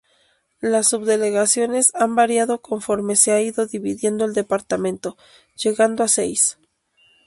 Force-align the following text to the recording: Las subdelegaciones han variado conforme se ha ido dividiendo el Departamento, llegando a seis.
Las 0.61 0.89
subdelegaciones 0.89 1.91
han 1.93 2.15
variado 2.15 2.59
conforme 2.59 3.15
se 3.15 3.33
ha 3.33 3.39
ido 3.39 3.67
dividiendo 3.67 4.25
el 4.25 4.33
Departamento, 4.33 5.15
llegando 5.55 6.03
a 6.03 6.07
seis. 6.07 6.57